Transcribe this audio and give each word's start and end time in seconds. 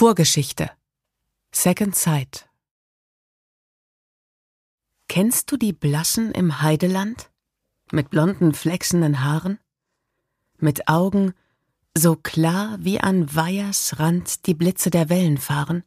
Vorgeschichte 0.00 0.70
Second 1.52 1.94
Sight 1.94 2.48
Kennst 5.08 5.52
du 5.52 5.58
die 5.58 5.74
Blassen 5.74 6.32
im 6.32 6.62
Heideland? 6.62 7.30
Mit 7.92 8.08
blonden, 8.08 8.54
flechsenden 8.54 9.22
Haaren? 9.22 9.58
Mit 10.56 10.88
Augen 10.88 11.34
so 11.94 12.16
klar 12.16 12.78
wie 12.80 12.98
an 12.98 13.34
Weihers 13.34 13.98
Rand 13.98 14.46
die 14.46 14.54
Blitze 14.54 14.88
der 14.88 15.10
Wellen 15.10 15.36
fahren? 15.36 15.84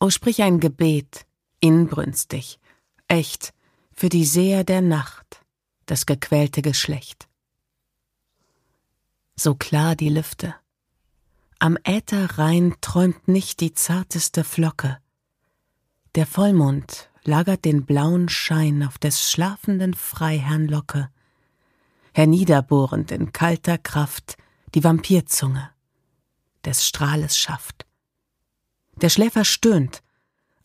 O 0.00 0.08
sprich 0.08 0.40
ein 0.42 0.58
Gebet, 0.58 1.26
inbrünstig, 1.60 2.58
echt, 3.06 3.52
für 3.92 4.08
die 4.08 4.24
Seher 4.24 4.64
der 4.64 4.80
Nacht, 4.80 5.44
das 5.84 6.06
gequälte 6.06 6.62
Geschlecht. 6.62 7.28
So 9.36 9.54
klar 9.54 9.94
die 9.94 10.08
Lüfte, 10.08 10.54
am 11.58 11.76
Ätherrhein 11.82 12.76
träumt 12.80 13.26
nicht 13.28 13.60
die 13.60 13.74
zarteste 13.74 14.44
Flocke. 14.44 14.98
Der 16.14 16.26
Vollmond 16.26 17.10
lagert 17.24 17.64
den 17.64 17.84
blauen 17.84 18.28
Schein 18.28 18.82
auf 18.82 18.98
des 18.98 19.30
schlafenden 19.30 19.94
Freiherrn 19.94 20.68
Locke, 20.68 21.10
herniederbohrend 22.14 23.10
in 23.10 23.32
kalter 23.32 23.78
Kraft 23.78 24.36
die 24.74 24.84
Vampirzunge 24.84 25.70
des 26.64 26.86
Strahles 26.86 27.38
schafft. 27.38 27.86
Der 28.96 29.08
Schläfer 29.08 29.44
stöhnt, 29.44 30.02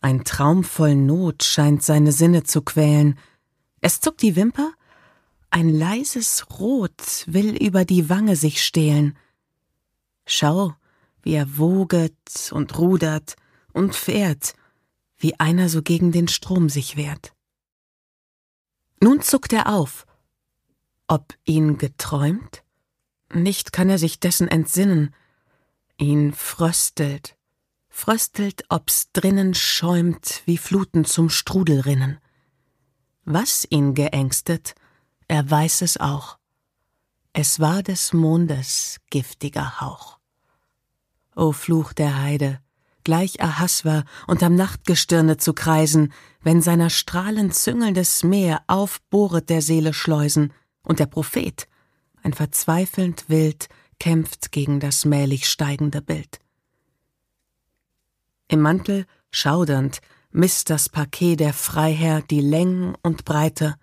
ein 0.00 0.24
Traum 0.24 0.64
voll 0.64 0.96
Not 0.96 1.44
scheint 1.44 1.82
seine 1.82 2.12
Sinne 2.12 2.42
zu 2.42 2.62
quälen. 2.62 3.18
Es 3.80 4.00
zuckt 4.00 4.22
die 4.22 4.36
Wimper, 4.36 4.72
ein 5.50 5.68
leises 5.68 6.46
Rot 6.58 7.24
will 7.26 7.56
über 7.56 7.84
die 7.84 8.08
Wange 8.10 8.36
sich 8.36 8.62
stehlen. 8.62 9.16
Schau, 10.26 10.74
wie 11.24 11.34
er 11.34 11.58
woget 11.58 12.52
und 12.52 12.78
rudert 12.78 13.36
und 13.72 13.96
fährt, 13.96 14.54
wie 15.16 15.38
einer 15.40 15.68
so 15.68 15.82
gegen 15.82 16.12
den 16.12 16.28
Strom 16.28 16.68
sich 16.68 16.96
wehrt. 16.96 17.34
Nun 19.00 19.22
zuckt 19.22 19.52
er 19.52 19.68
auf. 19.68 20.06
Ob 21.08 21.34
ihn 21.44 21.78
geträumt? 21.78 22.62
Nicht 23.32 23.72
kann 23.72 23.90
er 23.90 23.98
sich 23.98 24.20
dessen 24.20 24.48
entsinnen. 24.48 25.14
Ihn 25.98 26.32
fröstelt, 26.32 27.36
fröstelt, 27.88 28.64
ob's 28.68 29.12
drinnen 29.12 29.54
schäumt, 29.54 30.42
wie 30.46 30.58
Fluten 30.58 31.04
zum 31.04 31.30
Strudel 31.30 31.80
rinnen. 31.80 32.18
Was 33.24 33.66
ihn 33.68 33.94
geängstet, 33.94 34.74
er 35.28 35.50
weiß 35.50 35.82
es 35.82 35.96
auch. 35.96 36.38
Es 37.32 37.60
war 37.60 37.82
des 37.82 38.12
Mondes 38.12 39.00
giftiger 39.10 39.80
Hauch. 39.80 40.18
O 41.36 41.52
Fluch 41.52 41.92
der 41.92 42.20
Heide, 42.20 42.60
gleich 43.02 43.42
Ahasver 43.42 44.04
unterm 44.26 44.54
Nachtgestirne 44.54 45.36
zu 45.36 45.52
kreisen, 45.52 46.12
wenn 46.42 46.62
seiner 46.62 46.90
Strahlen 46.90 47.50
züngelndes 47.52 48.22
Meer 48.22 48.62
aufbohret 48.66 49.50
der 49.50 49.62
Seele 49.62 49.92
Schleusen, 49.92 50.52
und 50.82 50.98
der 50.98 51.06
Prophet, 51.06 51.66
ein 52.22 52.34
verzweifelnd 52.34 53.28
Wild, 53.28 53.68
kämpft 53.98 54.52
gegen 54.52 54.80
das 54.80 55.04
mählich 55.04 55.48
steigende 55.48 56.02
Bild. 56.02 56.40
Im 58.48 58.60
Mantel, 58.60 59.06
schaudernd, 59.30 60.00
misst 60.30 60.68
das 60.68 60.88
Paket 60.88 61.40
der 61.40 61.54
Freiherr 61.54 62.22
die 62.22 62.40
Längen 62.40 62.94
und 63.02 63.24
Breite, 63.24 63.76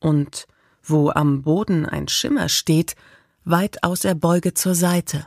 und 0.00 0.46
wo 0.82 1.10
am 1.10 1.42
Boden 1.42 1.86
ein 1.86 2.08
Schimmer 2.08 2.48
steht, 2.48 2.96
weitaus 3.44 4.04
er 4.04 4.14
beuge 4.14 4.54
zur 4.54 4.74
Seite. 4.74 5.26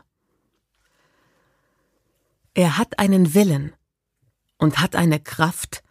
Er 2.54 2.78
hat 2.78 3.00
einen 3.00 3.34
Willen 3.34 3.74
und 4.58 4.80
hat 4.80 4.96
eine 4.96 5.20
Kraft, 5.20 5.84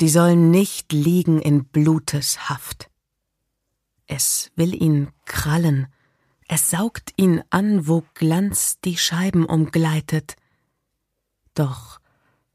die 0.00 0.08
soll 0.08 0.34
nicht 0.34 0.92
liegen 0.92 1.40
in 1.40 1.66
Blutes 1.66 2.48
Haft. 2.48 2.90
Es 4.06 4.50
will 4.56 4.74
ihn 4.74 5.12
krallen, 5.24 5.86
es 6.48 6.70
saugt 6.70 7.12
ihn 7.16 7.44
an, 7.50 7.86
wo 7.86 8.02
Glanz 8.14 8.80
die 8.80 8.96
Scheiben 8.96 9.44
umgleitet. 9.44 10.34
Doch 11.54 12.00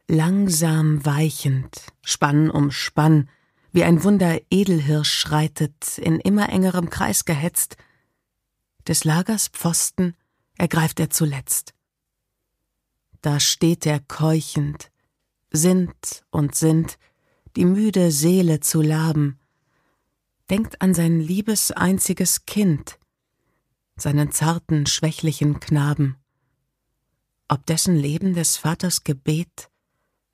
langsam 0.08 1.06
weichend, 1.06 1.94
Spann 2.02 2.50
um 2.50 2.72
Spann, 2.72 3.30
wie 3.72 3.86
ein 3.86 4.04
Wunder 4.04 4.42
Edelhirsch 4.50 5.14
schreitet, 5.14 5.98
in 5.98 6.20
immer 6.20 6.50
engerem 6.50 6.90
Kreis 6.90 7.24
gehetzt, 7.24 7.78
des 8.86 9.06
Lagers 9.06 9.48
Pfosten 9.48 10.16
ergreift 10.58 11.00
er 11.00 11.10
zuletzt 11.10 11.75
da 13.26 13.40
steht 13.40 13.88
er 13.88 14.00
keuchend, 14.02 14.92
sinnt 15.50 16.24
und 16.30 16.54
sinnt, 16.54 17.00
die 17.56 17.66
müde 17.66 18.12
Seele 18.12 18.60
zu 18.60 18.84
laben, 18.84 19.40
denkt 20.52 20.80
an 20.82 20.94
sein 20.94 21.20
liebes 21.20 21.72
einziges 21.72 22.46
Kind, 22.46 23.00
seinen 23.96 24.32
zarten, 24.32 24.86
schwächlichen 24.86 25.60
Knaben, 25.60 26.18
ob 27.48 27.66
dessen 27.66 27.96
Leben 27.96 28.36
des 28.36 28.58
Vaters 28.58 29.04
Gebet 29.04 29.72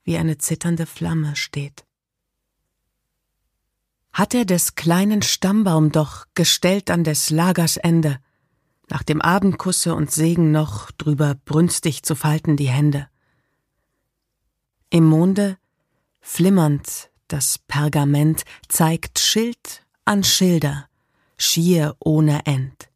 wie 0.03 0.17
eine 0.17 0.37
zitternde 0.37 0.85
Flamme 0.85 1.37
steht. 1.37 1.85
Hat 4.11 4.33
er 4.33 4.43
des 4.43 4.75
kleinen 4.75 5.21
Stammbaum 5.21 5.93
doch 5.93 6.25
gestellt 6.33 6.91
an 6.91 7.05
des 7.05 7.29
Lagers 7.29 7.77
Ende, 7.77 8.19
nach 8.91 9.03
dem 9.03 9.21
Abendkusse 9.21 9.95
und 9.95 10.11
Segen 10.11 10.51
noch 10.51 10.91
drüber 10.91 11.35
brünstig 11.45 12.03
zu 12.03 12.13
falten 12.13 12.57
die 12.57 12.67
Hände. 12.67 13.07
Im 14.89 15.05
Monde, 15.05 15.57
flimmernd, 16.19 17.09
das 17.29 17.57
Pergament 17.57 18.43
zeigt 18.67 19.19
Schild 19.19 19.85
an 20.03 20.25
Schilder, 20.25 20.89
schier 21.37 21.95
ohne 21.99 22.45
End. 22.45 22.89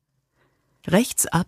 Rechts 0.85 1.25
ab 1.27 1.47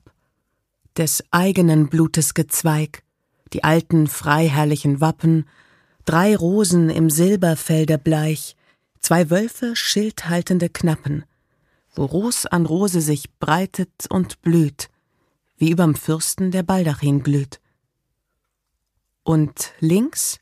des 0.96 1.24
eigenen 1.30 1.90
Blutes 1.90 2.34
Gezweig, 2.34 3.04
die 3.52 3.66
alten 3.66 4.08
freiherrlichen 4.08 5.02
Wappen, 5.02 5.46
drei 6.06 6.36
Rosen 6.36 6.90
im 6.90 7.10
Silberfelde 7.10 7.98
bleich, 7.98 8.56
zwei 9.02 9.30
Wölfe 9.30 9.76
schildhaltende 9.76 10.70
Knappen, 10.70 11.26
wo 11.98 12.06
Ros 12.06 12.46
an 12.46 12.66
Rose 12.66 13.02
sich 13.02 13.34
breitet 13.40 14.06
und 14.10 14.42
blüht, 14.42 14.90
wie 15.58 15.72
überm 15.72 15.96
Fürsten 15.96 16.52
der 16.52 16.64
Baldachin 16.64 17.24
glüht. 17.24 17.60
Und 19.24 19.74
links 19.80 20.40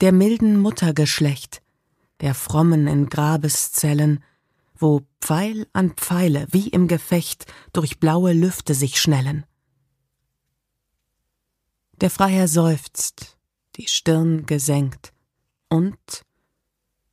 der 0.00 0.12
milden 0.12 0.60
Muttergeschlecht, 0.60 1.62
der 2.20 2.34
frommen 2.34 2.86
in 2.86 3.08
Grabeszellen, 3.08 4.22
wo 4.76 5.02
Pfeil 5.20 5.66
an 5.72 5.94
Pfeile 5.94 6.46
wie 6.52 6.68
im 6.68 6.86
Gefecht 6.86 7.46
durch 7.72 7.98
blaue 7.98 8.32
Lüfte 8.32 8.74
sich 8.74 9.00
schnellen. 9.00 9.44
Der 12.00 12.10
Freiherr 12.10 12.46
seufzt, 12.46 13.36
die 13.74 13.88
Stirn 13.88 14.46
gesenkt, 14.46 15.12
und 15.68 15.98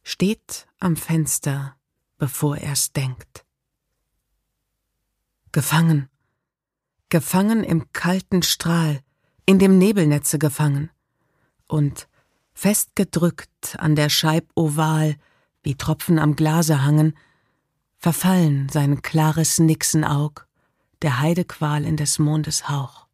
steht 0.03 0.67
am 0.79 0.95
Fenster, 0.95 1.75
bevor 2.17 2.57
er's 2.57 2.91
denkt. 2.93 3.44
Gefangen. 5.55 6.09
Gefangen 7.07 7.63
im 7.63 7.93
kalten 7.93 8.43
Strahl, 8.43 8.99
in 9.45 9.57
dem 9.57 9.77
Nebelnetze 9.77 10.37
gefangen. 10.37 10.89
Und 11.65 12.09
festgedrückt 12.53 13.77
an 13.79 13.95
der 13.95 14.09
Scheib 14.09 14.49
oval, 14.55 15.15
wie 15.63 15.75
Tropfen 15.75 16.19
am 16.19 16.35
Glase 16.35 16.83
hangen, 16.83 17.17
verfallen 17.97 18.67
sein 18.67 19.01
klares 19.01 19.57
Nixenaug, 19.57 20.45
der 21.01 21.21
Heidequal 21.21 21.85
in 21.85 21.95
des 21.95 22.19
Mondes 22.19 22.67
Hauch. 22.67 23.07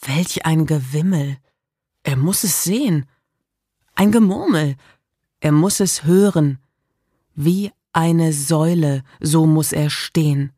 Welch 0.00 0.46
ein 0.46 0.64
Gewimmel! 0.64 1.38
Er 2.04 2.14
muss 2.14 2.44
es 2.44 2.62
sehen. 2.62 3.06
Ein 3.96 4.12
Gemurmel. 4.12 4.76
Er 5.40 5.50
muss 5.50 5.80
es 5.80 6.04
hören. 6.04 6.60
Wie 7.34 7.72
eine 7.92 8.32
Säule, 8.32 9.02
so 9.18 9.44
muss 9.44 9.72
er 9.72 9.90
stehen 9.90 10.52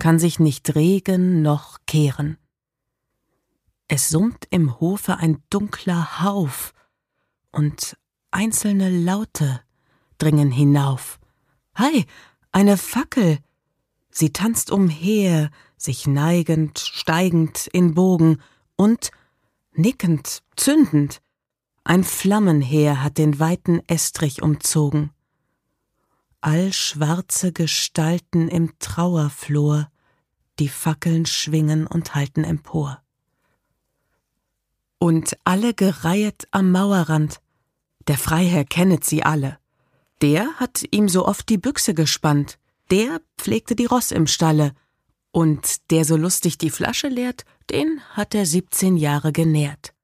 kann 0.00 0.18
sich 0.18 0.40
nicht 0.40 0.74
regen 0.74 1.42
noch 1.42 1.78
kehren. 1.86 2.38
Es 3.86 4.08
summt 4.08 4.48
im 4.50 4.80
Hofe 4.80 5.18
ein 5.18 5.42
dunkler 5.50 6.22
Hauf, 6.22 6.74
und 7.52 7.96
einzelne 8.30 8.90
Laute 8.90 9.60
dringen 10.18 10.50
hinauf. 10.50 11.18
Hei, 11.76 12.06
eine 12.52 12.76
Fackel! 12.76 13.38
Sie 14.10 14.32
tanzt 14.32 14.70
umher, 14.70 15.50
sich 15.76 16.06
neigend, 16.06 16.78
steigend 16.78 17.68
in 17.68 17.94
Bogen, 17.94 18.40
und, 18.76 19.10
nickend, 19.72 20.42
zündend, 20.56 21.20
ein 21.84 22.04
Flammenheer 22.04 23.02
hat 23.02 23.18
den 23.18 23.38
weiten 23.38 23.80
Estrich 23.88 24.42
umzogen 24.42 25.10
allschwarze 26.40 27.52
Gestalten 27.52 28.48
im 28.48 28.78
Trauerflor, 28.78 29.90
die 30.58 30.68
Fackeln 30.68 31.26
schwingen 31.26 31.86
und 31.86 32.14
halten 32.14 32.44
empor. 32.44 33.02
und 35.00 35.36
alle 35.44 35.74
gereihet 35.74 36.46
am 36.52 36.70
Mauerrand. 36.70 37.40
Der 38.06 38.18
Freiherr 38.18 38.64
kennet 38.64 39.04
sie 39.04 39.24
alle. 39.24 39.58
Der 40.22 40.54
hat 40.56 40.84
ihm 40.90 41.08
so 41.08 41.26
oft 41.26 41.48
die 41.48 41.58
Büchse 41.58 41.94
gespannt, 41.94 42.58
der 42.90 43.20
pflegte 43.38 43.74
die 43.74 43.86
Ross 43.86 44.12
im 44.12 44.28
Stalle, 44.28 44.74
und 45.32 45.90
der 45.90 46.04
so 46.04 46.16
lustig 46.16 46.58
die 46.58 46.70
Flasche 46.70 47.08
leert, 47.08 47.44
den 47.70 48.00
hat 48.10 48.34
er 48.34 48.46
siebzehn 48.46 48.96
Jahre 48.96 49.32
genährt. 49.32 49.94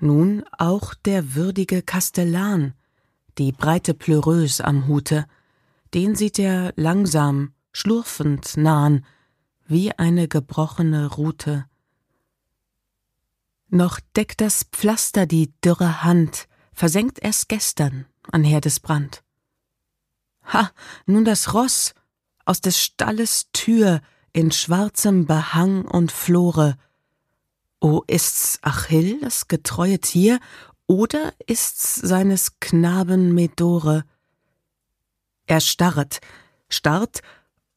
Nun 0.00 0.44
auch 0.56 0.94
der 0.94 1.34
würdige 1.34 1.82
Kastellan, 1.82 2.74
die 3.38 3.52
breite 3.52 3.94
Pleureuse 3.94 4.64
am 4.64 4.86
Hute, 4.88 5.26
den 5.94 6.14
sieht 6.14 6.38
er 6.38 6.72
langsam, 6.76 7.54
schlurfend 7.72 8.56
nahen, 8.56 9.04
wie 9.66 9.92
eine 9.92 10.28
gebrochene 10.28 11.06
Rute. 11.06 11.66
Noch 13.68 14.00
deckt 14.16 14.40
das 14.40 14.64
Pflaster 14.64 15.26
die 15.26 15.52
dürre 15.60 16.02
Hand, 16.02 16.48
versenkt 16.72 17.18
erst 17.20 17.48
gestern 17.48 18.06
an 18.30 18.44
Herdesbrand. 18.44 19.22
Ha, 20.52 20.70
nun 21.06 21.24
das 21.24 21.52
Ross 21.52 21.94
aus 22.44 22.60
des 22.60 22.82
Stalles 22.82 23.48
Tür 23.52 24.00
in 24.32 24.50
schwarzem 24.52 25.26
Behang 25.26 25.84
und 25.84 26.12
Flore. 26.12 26.76
O 27.80 28.02
ist's 28.06 28.58
Achill, 28.62 29.20
das 29.20 29.48
getreue 29.48 29.98
Tier, 29.98 30.40
oder 30.88 31.32
ist's 31.46 31.94
seines 31.94 32.58
Knaben 32.58 33.32
Medore? 33.32 34.04
Er 35.46 35.60
starret, 35.60 36.20
starrt 36.68 37.20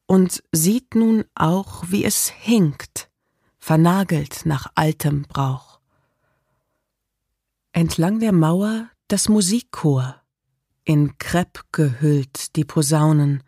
und 0.08 0.44
sieht 0.52 0.96
nun 0.96 1.26
auch, 1.36 1.84
wie 1.90 2.04
es 2.04 2.30
hinkt, 2.30 3.12
vernagelt 3.60 4.46
nach 4.46 4.72
altem 4.74 5.22
Brauch. 5.24 5.80
Entlang 7.74 8.20
der 8.20 8.32
Mauer 8.32 8.90
das 9.08 9.30
Musikchor, 9.30 10.22
in 10.84 11.18
Krepp 11.18 11.66
gehüllt 11.72 12.56
die 12.56 12.66
Posaunen, 12.66 13.44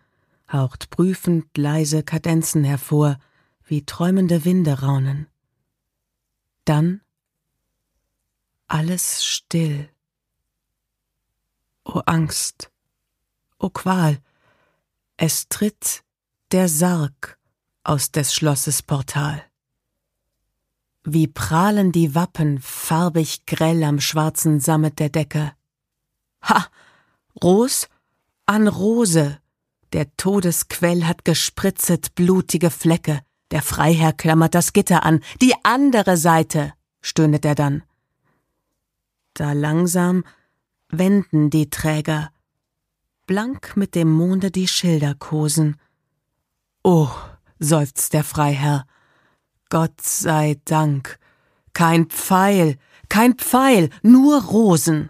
haucht 0.51 0.89
prüfend 0.89 1.57
leise 1.57 2.03
Kadenzen 2.03 2.63
hervor, 2.63 3.17
wie 3.65 3.85
träumende 3.85 4.45
Winde 4.45 4.81
raunen. 4.81 5.27
Dann 6.65 7.01
alles 8.73 9.23
still. 9.23 9.87
O 11.85 11.99
Angst, 12.07 12.71
o 13.59 13.69
Qual, 13.69 14.17
es 15.15 15.47
tritt 15.47 16.03
der 16.51 16.67
Sarg 16.67 17.37
aus 17.83 18.11
des 18.11 18.33
Schlosses 18.33 18.81
Portal. 18.81 19.43
Wie 21.03 21.27
prahlen 21.27 21.91
die 21.91 22.15
Wappen 22.15 22.59
farbig 22.59 23.45
grell 23.45 23.83
am 23.83 23.99
schwarzen 23.99 24.59
Sammet 24.59 24.99
der 24.99 25.09
Decke. 25.09 25.53
Ha! 26.41 26.65
Ros 27.43 27.89
an 28.47 28.67
Rose. 28.67 29.39
Der 29.91 30.15
Todesquell 30.17 31.03
hat 31.03 31.25
gespritzet 31.25 32.15
blutige 32.15 32.71
Flecke. 32.71 33.21
Der 33.51 33.61
Freiherr 33.61 34.13
klammert 34.13 34.55
das 34.55 34.73
Gitter 34.73 35.03
an. 35.03 35.19
Die 35.41 35.53
andere 35.63 36.17
Seite, 36.17 36.73
stöhnet 37.01 37.45
er 37.45 37.55
dann. 37.55 37.83
Da 39.33 39.53
langsam 39.53 40.23
wenden 40.89 41.49
die 41.49 41.69
Träger, 41.69 42.31
blank 43.25 43.75
mit 43.75 43.95
dem 43.95 44.11
Monde 44.11 44.51
die 44.51 44.67
Schilder 44.67 45.15
kosen. 45.15 45.77
Oh, 46.83 47.09
seufzt 47.59 48.13
der 48.13 48.23
Freiherr, 48.23 48.85
Gott 49.69 50.01
sei 50.01 50.59
Dank, 50.65 51.19
kein 51.73 52.07
Pfeil, 52.07 52.77
kein 53.09 53.35
Pfeil, 53.35 53.89
nur 54.03 54.43
Rosen. 54.43 55.09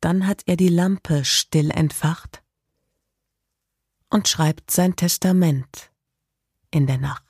Dann 0.00 0.26
hat 0.26 0.42
er 0.46 0.56
die 0.56 0.68
Lampe 0.68 1.24
still 1.24 1.70
entfacht 1.70 2.42
und 4.08 4.28
schreibt 4.28 4.70
sein 4.70 4.96
Testament 4.96 5.90
in 6.70 6.86
der 6.86 6.98
Nacht. 6.98 7.27